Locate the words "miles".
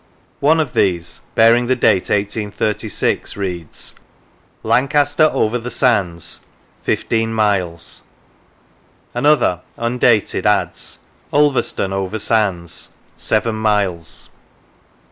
7.31-8.01, 13.53-14.31